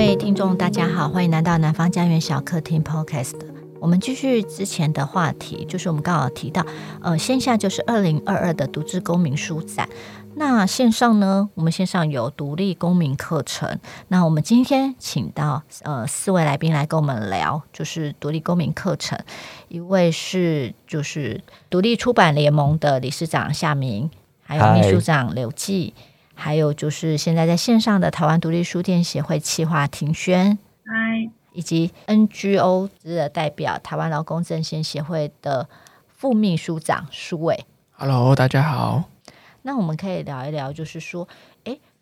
[0.00, 3.34] 各位听众，大家好，欢迎来到南方家园小客厅 Podcast。
[3.78, 6.64] 我们继续之前的话题，就是我们刚好提到，
[7.02, 9.86] 呃，线下就是二零二二的独自公民书展。
[10.36, 13.78] 那线上呢，我们线上有独立公民课程。
[14.08, 19.18] 那我们今天请到呃四位来宾来跟我们聊，就是独立公民课程。
[19.68, 24.10] 一位是就是独立出版联盟的理事长夏明，
[24.40, 25.92] 还有秘书长刘记。
[26.40, 35.68] 还有就是现在在线上的台湾独立书店协会企划庭轩，嗨，以及 NGO 的代表台湾劳工阵线协会的
[36.08, 39.04] 副秘书长舒伟，Hello，大家好。
[39.62, 41.49] 那我们可以聊一聊，就是说，诶，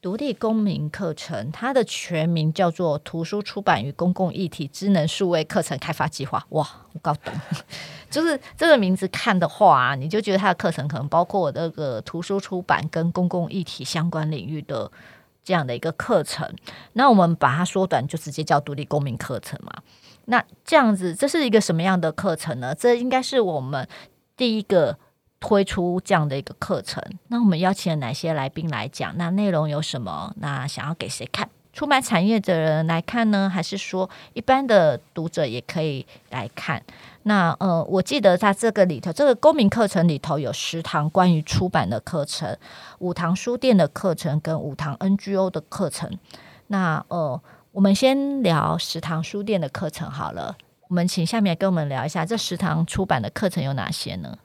[0.09, 6.43] 独立公民课程它的全名叫做图书出版与公共议题智能数位课程开发计划。
[6.48, 7.31] 哇，我搞懂。
[8.09, 14.91] 就是这个名字看的话，你就觉得它的课程可能包括那个图书出版跟公共议题相关领域的
[15.45, 16.51] 这样的一个课程。
[16.95, 19.70] 那我们把它缩短，就直接叫独立公民课程嘛。
[20.25, 22.75] 那这样子，这是一个什么样的课程呢？
[22.75, 23.86] 这应该是我们
[24.39, 24.97] 第一个
[25.41, 27.03] 推出这样的一个课程。
[27.28, 29.17] 那我们邀请了哪些来宾来讲？
[29.17, 30.33] 那内容有什么？
[30.39, 31.48] 那想要给谁看？
[31.72, 36.83] 出版产业的人来看呢，还是说一般的读者也可以来看？
[37.22, 42.56] 那呃，我记得在这个里头，这个公民课程里头有十堂关于出版的课程，
[42.98, 46.19] 五堂书店的课程跟五堂 NGO 的课程。
[46.67, 50.56] 那呃，我们先聊十堂书店的课程好了。
[50.89, 54.36] 我们请下面跟我们聊一下这十堂出版的课程有哪些呢？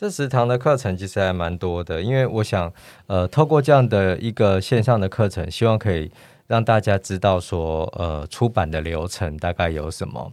[0.00, 2.72] 这十堂的课程其实还蛮多的，因为我想
[3.06, 6.10] 呃，透过这样的一个线上的课程，希望可以
[6.46, 10.32] 让大家知道说呃，出版的流程大概有什么。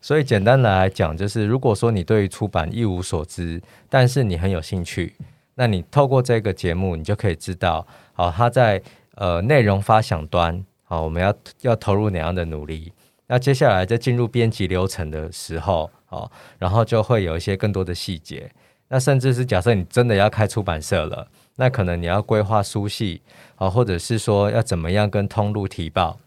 [0.00, 5.14] 所以简单的来讲，就是如果说你对于出版一无所知，但是你很有兴趣，
[5.54, 8.82] 那你透过这个节目，你就可以知道，好，它在
[9.14, 12.92] 呃内容发想端，好，我们要要投入哪样的努力。
[13.28, 18.50] 那接下来在进入编辑流程的时候，好，然后就会有一些更多的细节。
[18.88, 23.22] 那甚至是假设你真的要开出版社了，那可能你要规划书系，
[23.56, 26.18] 啊，或者是说要怎么样跟通路提报，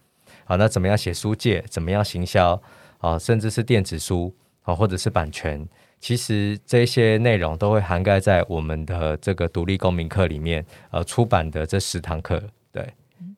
[0.46, 2.62] 好，那怎么样写书介，怎么样行销。
[3.00, 5.66] 啊，甚至是电子书啊，或者是版权，
[6.02, 12.44] 其实这些内容都会涵盖在我们的这个独立公民课里面，呃，出版的这十堂课。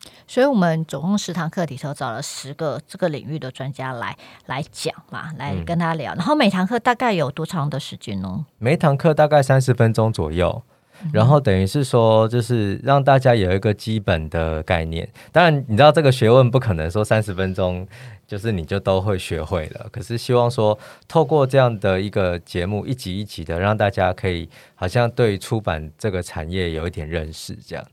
[0.04, 6.14] 对，所以我们总共十堂课里头找了十个这个领域的专家来来讲嘛，来跟他聊。
[6.14, 8.46] 嗯、然后每堂课大概有多长的时间呢？
[8.58, 10.64] 每堂课大概三十分钟左右。
[11.12, 15.10] 然后等于是说，就是让大家有一个基本的概念。
[15.32, 17.88] 当然，你知道这个学问不可能说三十分钟
[18.28, 19.88] 就是你就都会学会了。
[19.92, 27.84] 可是希望说，透过这样的一个节目，一集一集的，让大家可以好像对出版这个产业有一点认识，这样。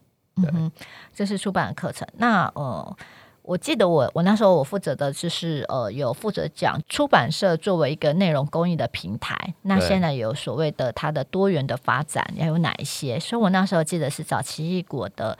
[0.43, 0.51] 对。
[0.55, 0.71] 嗯，
[1.15, 2.07] 这是出版的课程。
[2.17, 2.97] 那呃。
[3.43, 13.19] 我记得我我那时候我负责的就是呃有负责讲出版社作为一个内容公益的平台，那现在有所谓的它的多元的发展要有哪一些？
[13.19, 15.39] 所以我那时候记得是找奇异果的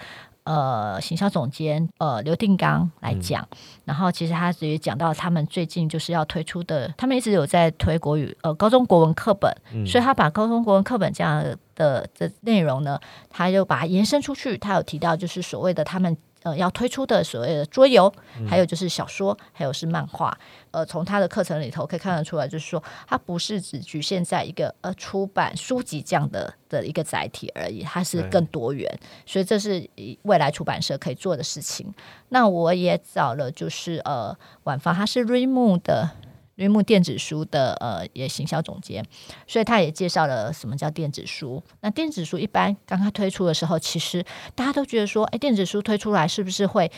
[0.49, 11.45] 呃行销总监呃刘定刚来讲，嗯、然后其实他也讲到他们最近就是要推出的，他们一直有在推国语呃高中国文课本，嗯、所以他把高中国文课本这样
[11.75, 12.99] 的的内容呢，
[13.29, 16.17] 他就把它延伸出去，他有提到就是所谓的他们。
[16.43, 18.13] 呃，要推出的所谓的桌游，
[18.49, 20.37] 还有就是小说，嗯、还有是漫画。
[20.71, 28.89] 呃，从他的课程里头可以看得出来，就是说，它不是只局限在一个呃出版书籍这样的的一个载体而已，它是更多元。
[29.27, 29.89] 所以这是
[30.23, 31.93] 未来出版社可以做的事情。
[32.29, 36.11] 那我也找了，就是呃，晚芳，他是 Remo 的。
[36.59, 39.05] 瑞木电子书的呃也行销总监，
[39.47, 41.63] 所以他也介绍了什么叫电子书。
[41.83, 44.25] 那电子书一般刚刚推出的时候，其实
[44.57, 46.91] 大家都觉得说，哎，电子书推出来是不是会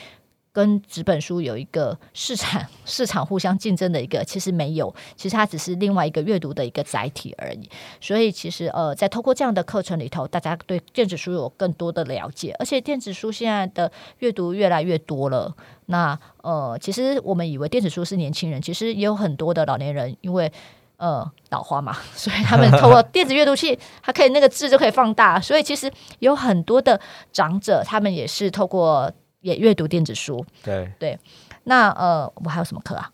[0.52, 7.70] 跟纸本书有一个市场市场互相竞争的一个，其实没有，其实它只是另外一个阅读的一个载体而已。
[8.00, 15.54] 所以其实呃，在透过这样的课程里头，大家对电子书有更多的了解，而且电子书现在的阅读越来越多了。
[15.86, 20.53] 那呃，其实我们以为电子书是年轻人，其实也有很多的老年人，因为
[20.96, 25.88] 呃老花嘛， 所以他们透过 电子阅读器，它可以那个字就可以放大，所以其实
[26.18, 27.00] 有很多的
[27.32, 29.12] 长者，他们也是透过。
[29.41, 31.19] 也阅读电子书，对对。
[31.65, 33.10] 那呃，我们还有什么课啊？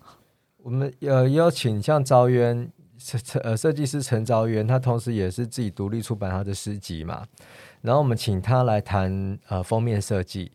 [0.63, 7.25] 我们呃邀请像昭渊设呃设计师陈昭渊，他同时也是自己独立出版他的诗集嘛。
[7.83, 10.51] 然后我们请他来谈呃封面设计，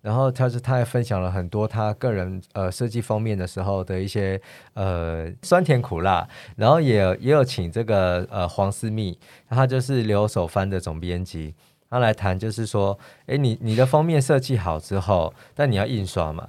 [0.00, 4.40] 然后他是他也分享了很多他个人呃设计封面的时候的一些
[4.74, 6.26] 呃酸甜苦辣。
[6.56, 9.18] 然后也也有请这个呃黄思密，
[9.48, 11.54] 他就是留守番的总编辑。
[11.90, 12.96] 他来谈，就是说，
[13.26, 16.48] 诶，你你的封面设计好之后，但你要印刷嘛？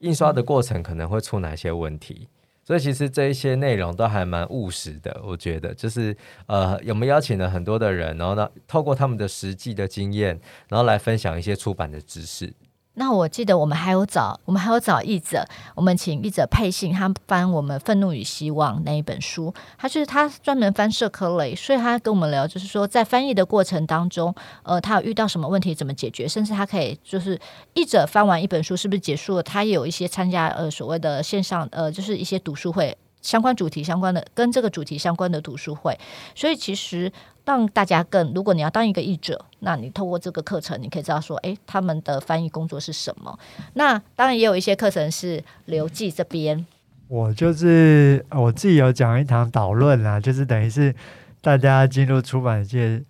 [0.00, 2.28] 印刷的过程可能会出哪些问题。
[2.62, 6.16] 所以其实这一些内容都还蛮务实的，我觉得就是
[6.46, 10.38] 呃，有没有邀请了很多的人，然后呢，透过他们的实际的经验，
[10.68, 12.52] 然后来分享一些出版的知识。
[12.94, 24.34] 那我记得我们还有找，我们还有找译者，我们请译者配信，他翻我们《愤怒与希望》那一本书，他就是他专门翻社科类，所以他跟我们聊，就是说在翻译的过程当中，
[24.64, 27.38] 呃，他有遇到什么问题，怎么解决，甚至他可以就是
[27.74, 32.96] 译者翻完一本书是不是结束了，他也有一些参加呃所谓的线上呃就是一些读书会。
[33.22, 35.94] 相关主题相关的，跟这个主题相关的读书会，
[36.34, 37.12] 所以其实
[37.50, 43.36] 让大家更，如果你要当一个译者，那你透过这个课程，你可以知道说，诶，他们的翻译工作是什么。
[43.74, 46.64] 那当然也有一些课程是刘记这边，
[47.08, 50.94] 我就是我自己有讲一堂导论啦，就是等于是
[51.40, 53.02] 大家进入出版界，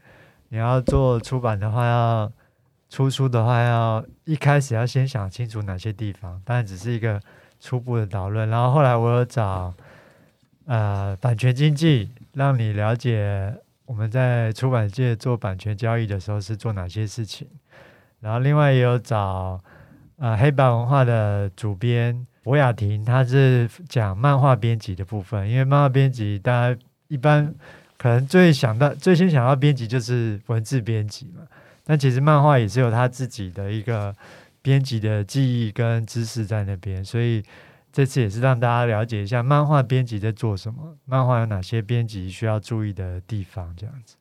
[0.49, 2.33] 你要做出版的话，要
[2.89, 7.21] 出书的话，要一开始要先想清楚哪些地方，当然只是一个
[7.61, 9.75] 初步的导论，然后后来我有找。
[10.67, 13.53] 呃，版权经济让你了解
[13.91, 17.49] 我们在出版界做版权交易的时候是做哪些事情。
[18.21, 19.61] 然后另外也有找
[20.17, 25.51] 呃黑白文化的主编博雅婷，他是讲漫画编辑的部分。
[25.51, 27.53] 因为漫画编辑大家一般
[27.99, 31.43] 可能最想到最先想到编辑就是文字编辑嘛，
[31.85, 34.15] 但其实漫画也是有他自己的一个
[34.63, 37.43] 编辑的技艺跟知识在那边，所以。
[37.93, 44.17] 这次也是让大家了解一下漫画编辑在做什么，漫画有哪些编辑需要注意的地方，这样子。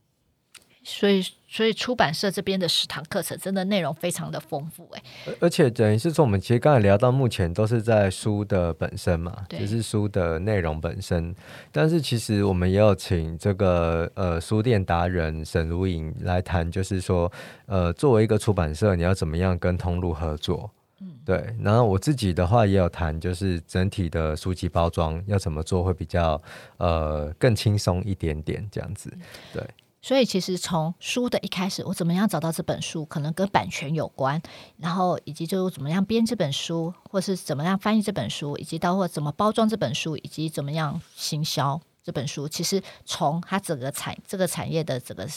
[0.82, 5.04] 所以，所以出版社这边的十堂课程真的内容非常的丰富，哎。
[5.40, 11.36] 而且等于是说，我们其实刚才聊到目前都是在书的本身嘛，就是书的内容本身。
[11.72, 17.32] 但是其实我们也有请这个呃书店达人沈如颖来谈，就是说
[17.68, 20.72] 呃作为一个出版社，你要怎么样跟通路合作。
[21.26, 26.42] 对，然后我自己的话也有谈，就是整体的书籍包装要怎么做会比较
[26.78, 29.12] 呃更轻松一点点这样子。
[29.54, 29.64] 对，
[30.02, 34.42] 所以其实从书的一开始，我怎么样找到这本书，可能跟版权有关，
[34.78, 45.28] 然后以及就怎么样编这本书，或是怎么样翻译这本书，以及到或怎么包装这本书，以及怎么样行销这本书，其实从它整个产这个产业的整个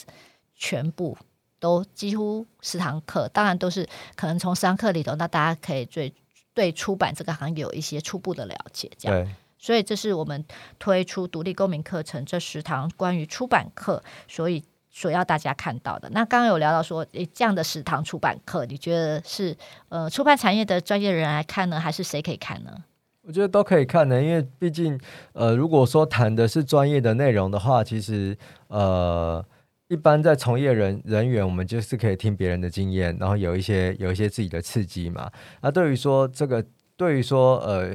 [0.56, 1.16] 全部。
[1.62, 6.12] 都几乎十堂课，当然都是可能从十堂课里头，那大家可以对
[6.52, 9.28] 对出版这个行业有一些初步的了解，这样。
[9.60, 10.44] 所以这是我们
[10.80, 16.10] 推出独立公民课程这十堂关于出版课，所以所要大家看到的。
[16.10, 19.56] 那刚刚有聊到说，诶，这样的十堂出版课，你觉得是
[19.88, 22.76] 呃出版产业的专业人来看呢，还是谁可以看呢？
[23.22, 24.98] 我觉得都可以看的，因为毕竟
[25.32, 28.36] 呃，如果说谈的是专业的内容的话，其实
[28.66, 29.44] 呃。
[29.92, 35.30] 一般在从业人人员，我们就是可以听别人的经验，然后有一些有一些自己的刺激嘛。
[35.60, 36.64] 那对于说这个，
[36.96, 37.90] 对于说呃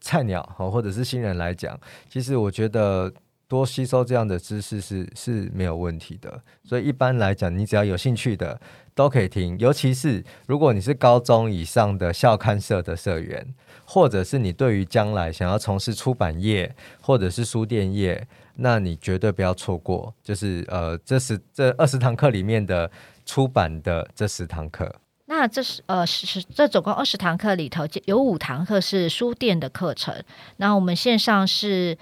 [0.00, 3.12] 菜鸟或者是新人来讲，其实我觉得
[3.54, 6.42] 多吸收这样的知识是是没有问题的。
[6.64, 8.60] 所以一般来讲，你只要有兴趣的
[8.94, 13.54] 都可以听，尤其是如果你是高中以上的校刊社的社员，
[13.84, 18.26] 或者是你对于将来想要从事出版业或者是书店业。
[18.56, 22.88] 那你绝对不要错过，就是呃，这是这二十堂课里面的
[23.26, 24.94] 出版的这十堂课。
[25.26, 30.14] 那这是呃是这总共二十堂课里头，有五堂课是书店的课程。
[30.58, 31.98] 那我们线上是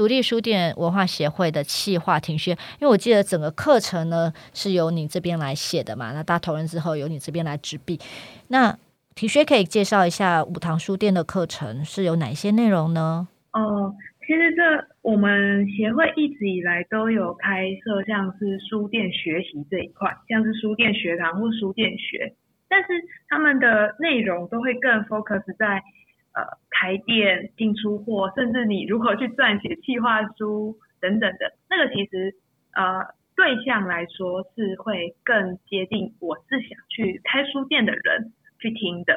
[0.00, 6.12] 独立书店文化协会的企划庭轩，因为我记得整个课程呢是由你这边来写的嘛。
[6.14, 8.00] 那大家投人之后由你这边来执笔。
[8.48, 8.74] 那
[9.14, 13.28] 庭轩可以介绍一下五堂书店的课程是有哪些内容呢？
[13.52, 13.92] 哦。
[14.26, 14.62] 其实这
[15.02, 22.32] 我们协会一直以来都有开设像是书店学习这一块，像是书店学堂或书店学，
[22.70, 22.86] 但是
[23.28, 25.82] 他们的内容都会更 focus 在
[26.34, 31.52] 呃开店、进出货，甚至你如何去撰写计划书等等的。
[31.68, 32.34] 那个其实
[32.74, 39.14] 呃对象来说是会更接近我是想去开书店的人去听的。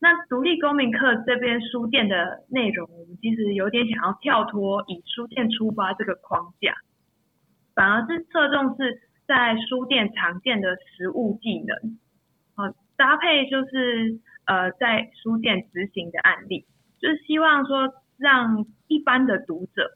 [0.00, 6.74] 那独立公民课这边书店的内容，我们其实有点想要跳脱以书店出发这个框架，
[7.74, 11.98] 反而是侧重是在书店常见的实务技能，
[12.56, 16.64] 好搭配就是呃在书店执行的案例，
[17.00, 19.90] 就是希望说让一般的读者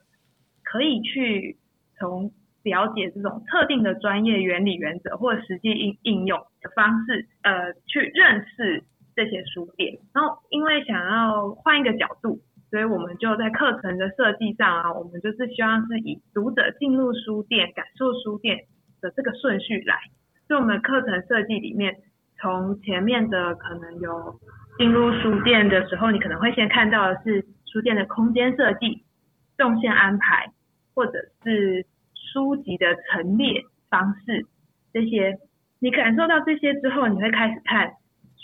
[0.62, 1.56] 可以去
[1.98, 8.84] 从了解这种特定的专业原理原则或实际应应用的方式，呃去认识。
[9.18, 12.38] 这些书店，然后因为想要换一个角度，
[12.68, 18.66] 所以我们就在课程的设计上啊，我们就是希望是以读者进入书店、感受书店
[19.00, 19.96] 的这个顺序来。
[20.46, 21.96] 所以我们的课程设计里面
[22.38, 24.38] 从前面的可能有
[24.78, 29.05] 进入书店的时候，你可能会先看到的是书店的空间设计、
[29.57, 30.52] 动线安排，
[30.95, 31.12] 或者
[31.43, 34.47] 是书籍的陈列方式
[34.93, 35.38] 这些。
[35.78, 37.93] 你感受到这些之后，你会开始看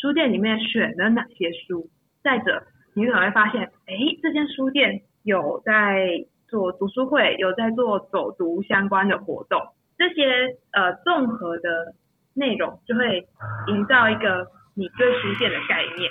[0.01, 1.89] 书店里面选了哪些书。
[2.23, 2.63] 再者，
[2.95, 9.61] 你可能会发现，哎，这间书店有在做读书会，有在做走读相关的活动，
[9.99, 11.95] 这些呃综合的。
[12.35, 13.27] 内容就会
[13.69, 16.11] 营造一个你对书店的概念，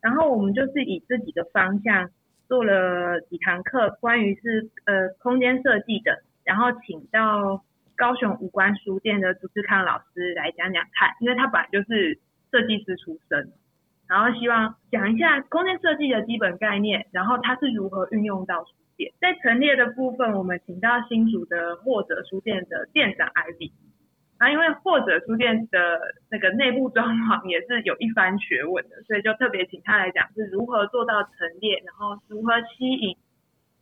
[0.00, 2.10] 然后我们就是以自己的方向
[2.48, 7.62] 做了几堂课，关于是呃空间设计的，然后请到
[7.96, 12.18] 高雄五官书店的朱志康老师来讲讲看，因为他本来就是
[12.50, 13.52] 设计师出身，
[14.08, 19.12] 然后希望讲一下空间设计的基本概念，然后它是如何运用到书店。
[19.20, 23.72] 在陈列的部分，我们请到新竹的或者书店的店长 Ivy。
[24.38, 33.16] 啊，因为或者书店的那个内部装潢也是有一番学问的，所以就特别请他来讲是如何做到陈列，然后如何吸引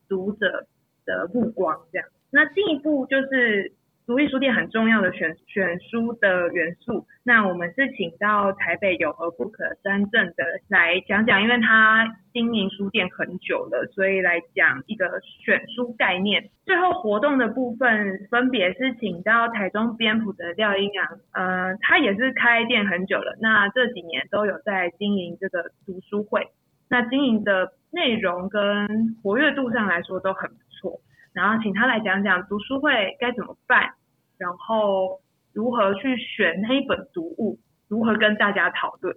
[0.08, 0.66] 读者
[1.04, 2.08] 的目光这样。
[2.30, 3.72] 那进一步就是。
[4.06, 15.08] 独立书店很重要的选选书的元素，那我们是请到台北有和 book 三正的来讲讲，因为他经营书店很久了，所以来讲一个
[15.42, 16.50] 选书概念。
[16.66, 26.48] 最后活动的部分分别是请到台中边埔的廖英阳，呃，他也是开店很久了，那这几年都有在经营这个读书会，
[26.90, 31.00] 那经营的内容跟活跃度上来说都很不错。
[31.32, 33.94] 然后请他来讲讲读书会该怎么办，
[34.36, 35.20] 然后
[35.54, 39.16] 如何去选那一本读物，如何跟大家讨论，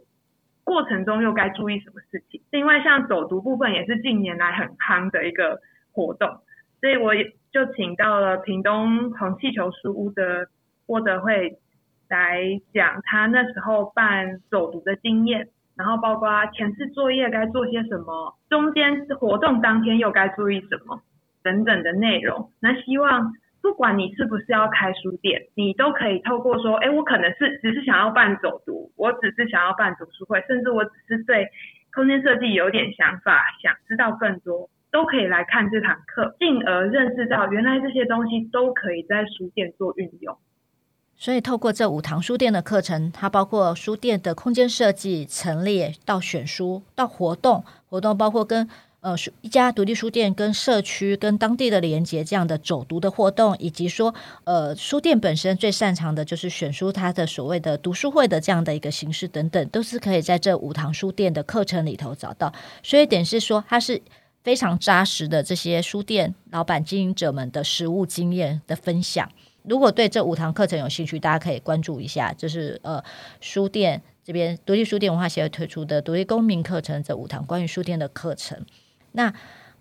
[0.69, 2.39] 过程中又该注意什么事情。
[2.51, 5.59] 另外，像走读部分也是近年来很夯的一个
[5.91, 6.29] 活动，
[6.79, 10.47] 所以我也就请到了屏东红气球书屋的
[10.85, 11.57] 郭德惠
[12.07, 21.01] 来讲他那时候办走读的经验，然后包括前次作业该做些什么，中间活动当天又该注意什么。
[21.41, 31.47] 等等的内容，那希望不管你是不是要开书店，你都可以透过说，哎，我可能是只是想要办走读，我只是想要办读书会，甚至我只是对
[31.93, 40.37] 空间设计有点想法，想知道更多，都可以来看这堂课，进而认识到原来这些东西都可以在书店做运用。
[41.17, 48.69] 所以透过这五堂书店的课程，它包括书店的空间设计、陈列到选书到活动，活动包括跟。
[49.01, 54.13] 呃，书一家独立书店跟社区、跟当地的连接，这样的走读的活动，以及说，
[54.43, 62.53] 呃，书店本身最擅长的就是选书，它的所谓的读书会的这样的一个形式等等，都是可以在这五堂书店的课程里头找到。
[62.83, 64.01] 所以点是说，它是
[64.43, 69.31] 非常扎实的这些书店老板经营者们的实务经验的分享。
[69.63, 73.01] 如果对这五堂课程有兴趣，大家可以关注一下，就是呃，
[73.39, 78.65] 书店这边独立书店文化协会推出的独立公民课程这五堂关于书店的课程。
[79.11, 79.33] 那，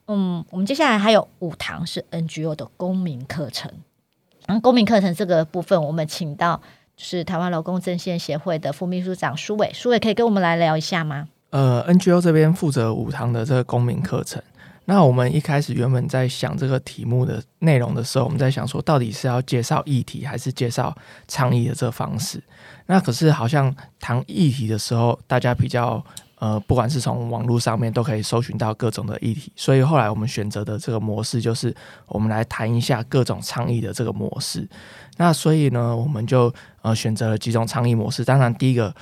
[0.06, 3.70] 嗯，我们接下来还有五堂是 NGO 的公民课程。
[4.46, 6.58] 然后公民课程这个部分，我们请到
[6.96, 11.28] 是台湾劳工阵线协会的副秘书长苏伟，苏伟可以跟我们来聊一下吗？
[11.50, 14.42] 呃，NGO 这边负责五堂的这个公民课程。
[14.86, 22.42] 那我们一开始原本在想这个题目的内容的时候，我们在想说，到底是要介绍议题，还是介绍倡议的这个方式？
[22.86, 26.02] 那可是好像谈议题的时候，大家比较。
[26.40, 31.74] 呃，不管是从网络上面都可以搜寻到各种的议题，所以后来我们选择的这个模式就是，
[32.06, 34.68] 我们来谈一下各种倡议的这个模式。
[35.16, 36.52] 那所以呢，我们就
[36.82, 38.24] 呃选择了几种倡议模式。
[38.24, 38.94] 当然，第一个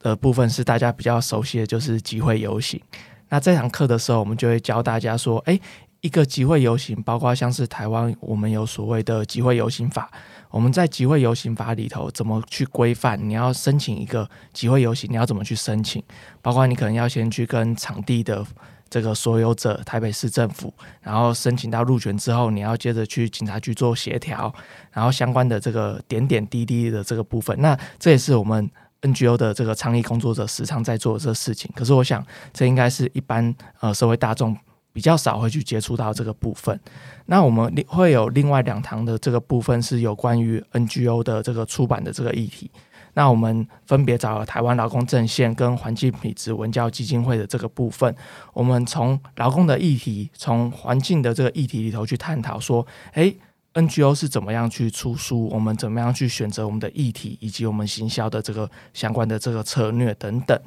[0.00, 2.80] 的部分是大家比较熟悉的，就是集会游行。
[3.28, 5.58] 那这堂课的时候，我们就会教大家说，诶，
[6.02, 10.10] 一个集会游行，包括像是台湾，我们有所谓的集会游行法。
[10.50, 13.16] 我们在集会游行法里头怎么去规范？
[13.22, 16.02] 你要申请一个集会游行，你要怎么去申请？
[16.42, 18.44] 包括你可能要先去跟场地的
[18.90, 24.52] 这个所有者，台北市政府，然后申请到入权之后，你要接着去警察局做协调，
[24.90, 28.68] 然后相关的这个点点滴滴的这个部分，那这也是我们
[29.02, 31.70] NGO 的这个倡议工作者时常在做的这事情。
[31.76, 34.56] 可是我想，这应该是一般呃社会大众。
[34.92, 36.78] 比较少会去接触到这个部分，
[37.26, 42.70] 那我们会有另外两堂的这个部分是有关于 NGO 的这个出版的这个议题。
[43.14, 48.14] 那我们分别找了台湾劳工阵线跟环境品质文教基金会的这个部分，
[48.54, 53.36] 我们从劳工的议题，从环境的这个议题里头去探讨说，诶
[53.74, 60.58] ，NGO 是怎么样去出书，我们怎么样去选择我们的议题，以及我们行销的这个相关的这个策略等等。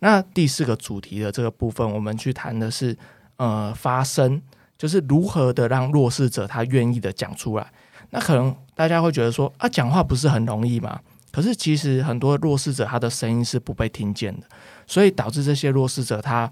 [0.00, 2.96] 那第四个主题的这个部分，我们去谈的是。
[3.36, 4.40] 呃，发声
[4.78, 7.72] 就是如何的让弱势者他愿意的讲出来。
[8.10, 11.00] 那可能大家会觉得说啊，讲话不是很容易吗？
[11.32, 14.46] 可是其实很多弱势者他的声音是不被听见的，
[14.86, 16.50] 所以导致这些弱势者他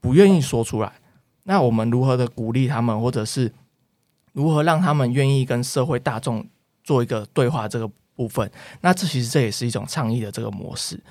[0.00, 0.92] 不愿意说出来。
[1.42, 3.52] 那我们如何的鼓励他们，或者是
[4.32, 6.46] 如何让他们愿意跟社会大众
[6.84, 8.48] 做一个对话这个部分？
[8.80, 11.02] 那这其实这也是一种倡议的这个模式。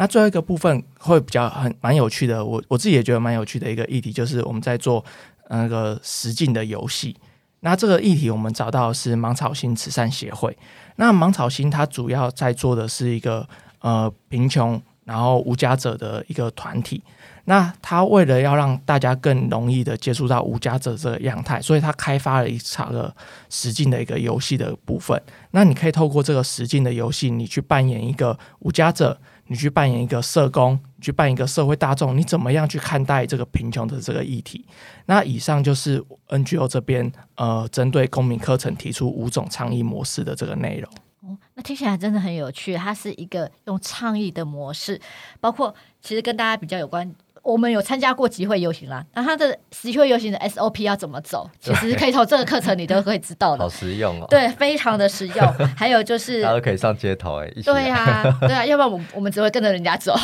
[0.00, 5.04] 那最后一个部分会比较很蛮有趣的，我我自己也觉得蛮有趣的一个议题，就是我们在做
[5.50, 7.16] 那个实境的游戏。
[7.60, 10.56] 那这个议题我们找到是芒草心慈善协会。
[10.94, 13.44] 那芒草心它主要在做的是一个
[13.80, 17.02] 呃贫穷然后无家者的一个团体。
[17.46, 23.12] 那他为了要让大家更容易的接触到无家者这个样态，所以他开发了一场的
[23.50, 25.20] 实境的一个游戏的部分。
[25.50, 29.18] 那你可以透过这个实境的游戏，你去扮演一个无家者。
[29.48, 34.64] 你去扮演一个社工，你去扮演一个社会大众，你怎么样去看待这个贫穷的这个议题？
[35.06, 40.90] 那以上就是 NGO 这边呃，针对公民课程提出五种倡议模式的这个内容。
[41.20, 42.76] 哦，那听起来真的很有趣。
[42.76, 45.00] 它是一个用倡议的模式，
[45.40, 47.12] 包括其实跟大家比较有关。
[47.42, 51.48] 我们有参加过集会游行啦，那他的集会游行的 SOP 要怎么走？
[51.60, 54.26] 其实可以从这个课程你都可以知道的，好实用哦。
[54.28, 55.54] 对，非常的实用。
[55.76, 60.14] 还有就是，大家都可以上街头哎，对啊，对啊，要不然我们我们只会跟着人家走。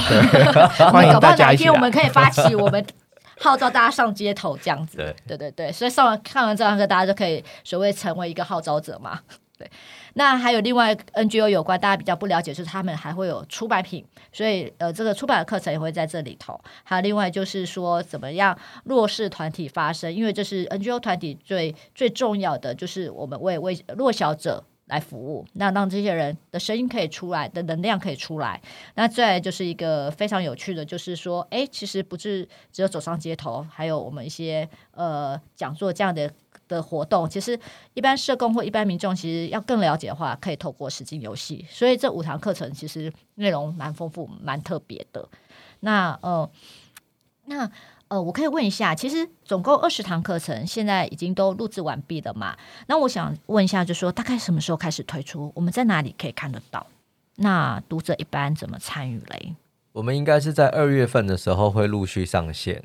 [0.92, 1.68] 欢迎大家一起。
[1.68, 2.84] 我们可以发起，我们
[3.38, 4.96] 号召大家上街头这样子。
[4.96, 9.20] 对对对对，所以上完看完这堂课，大家就可以所谓成为一个号召者嘛。
[9.58, 9.70] 对。
[10.14, 16.60] 那还有另外 NGO 有关大家比较不了解，就是他们还会有出版品，所以呃，这个出版的课程也会在这里头。
[16.82, 28.60] 还有另外就是说，怎么样弱势团体发声，因为这是 NGO 团体最最重要的，就是我们为为弱小者来服务，那让这些人的声音可以出来，的能量可以出来。
[28.94, 36.30] 那再来就是一个非常有趣的，就是说，哎，其实不是只有走上街头，还有我们一些呃讲座这样的。
[36.68, 37.58] 的活动，其实
[37.94, 41.64] 一般社工或一般民众，其实要更了解的话，可以透过实境游戏。
[41.70, 45.28] 所以这五堂课程其实内容蛮丰富、蛮特别的。
[45.80, 46.48] 那呃，
[47.46, 47.70] 那
[48.08, 52.56] 呃，我可以问一下，其实总共二十堂课程，现在已经都录制完毕了嘛？
[52.86, 55.50] 那我想问一下，就说大概什么时候开始推出？
[55.54, 56.86] 我们在哪里可以看得到？
[57.36, 59.54] 那读者一般怎么参与嘞？
[59.92, 62.82] 我们应该是在二月份的时候会陆续上线。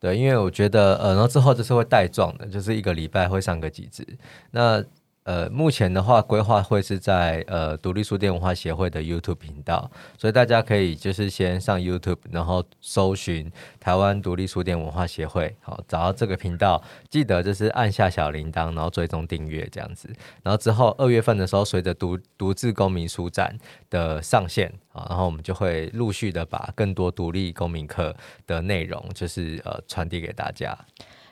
[0.00, 4.06] 对，因为我觉得，呃，然后之后就是会带状的，就是一个礼拜会上个几次。
[4.52, 4.82] 那
[5.28, 20.08] 呃，目前的话，规划会是在呃独立书店文化协会的 YouTube 频道，所以大家可以就是先上 YouTube，然后搜寻台湾独立书店文化协会，好，找到这个频道，记得就是按下小铃铛，然后追踪订阅这样子。
[20.42, 23.54] 然后之后二月份的时候，随着独独自公民书展
[23.90, 30.74] 的上线，啊，然后我们就会陆续的把更多独立公民课的内容，就是呃传递给大家。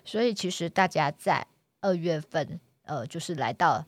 [0.04, 1.46] 所以其实大家在
[1.80, 2.60] 二月份。
[2.86, 3.84] 呃，就是来到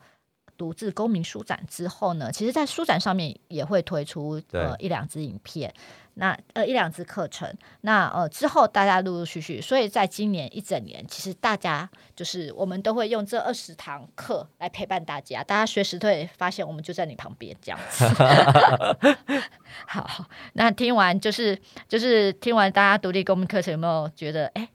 [0.57, 5.73] 独自公民书展之后呢，其实，在书展上面也会推出呃一两支影片，
[6.15, 7.49] 那呃一两支课程，
[7.81, 18.03] 那呃之后大家陆陆续续，所以在今年一整年，其实大家就是我们都会用这二十堂课来陪伴大家，大家随时会发现我们就在你旁边这样子。
[19.87, 21.57] 好，那听完就是
[21.87, 24.67] 就是听完大家独立公民课程，有没有觉得哎，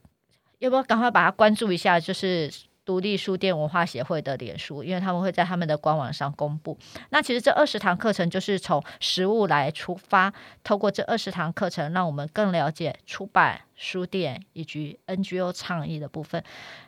[0.60, 2.00] 要不要赶快把它关注一下？
[2.00, 2.50] 就是。
[2.84, 6.78] 独立书店文化协会的脸书，因为他们会在他们的官网上公布。
[7.10, 16.44] 那其实这二十堂课程就是从实物来出发，透过这二十堂课程，让我们更了解出版、书店以及 NGO 倡议的部分。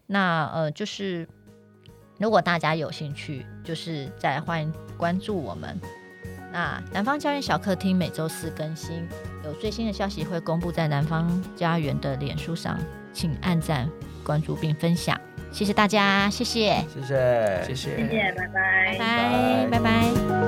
[0.06, 1.26] 那呃，就是
[2.18, 5.80] 如果大家有兴趣，就是再欢迎关注我们。
[6.52, 9.06] 那南方家园小客厅每周四更新，
[9.44, 12.78] 有最新的消息会公布在南方家园的脸书上，
[13.12, 13.90] 请按赞、
[14.24, 15.20] 关注并分享。
[15.56, 20.45] 谢谢大家，谢谢，谢谢，谢谢，谢谢，拜拜，拜拜，拜拜。